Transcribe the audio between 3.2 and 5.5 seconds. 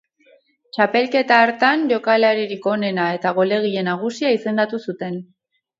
eta golegile nagusia izendatu zuten.